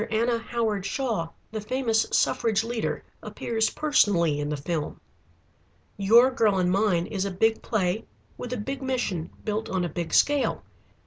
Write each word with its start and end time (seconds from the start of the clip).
Anna 0.09 0.39
Howard 0.39 0.83
Shaw, 0.83 1.27
the 1.51 1.61
famous 1.61 2.07
suffrage 2.11 2.63
leader, 2.63 3.03
appears 3.21 3.69
personally 3.69 4.39
in 4.39 4.49
the 4.49 4.57
film. 4.57 4.99
"'Your 5.95 6.31
Girl 6.31 6.57
and 6.57 6.71
Mine' 6.71 7.05
is 7.05 7.23
a 7.23 7.29
big 7.29 7.61
play 7.61 8.05
with 8.35 8.51
a 8.51 8.57
big 8.57 8.81
mission 8.81 9.29
built 9.45 9.69
on 9.69 9.85
a 9.85 9.89
big 9.89 10.11
scale. 10.11 10.63